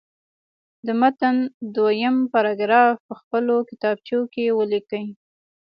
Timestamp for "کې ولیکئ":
4.33-5.05